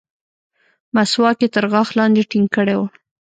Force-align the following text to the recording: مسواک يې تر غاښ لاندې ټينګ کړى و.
مسواک 0.95 1.37
يې 1.43 1.47
تر 1.55 1.65
غاښ 1.71 1.89
لاندې 1.97 2.27
ټينګ 2.29 2.47
کړى 2.55 2.75
و. 2.77 2.81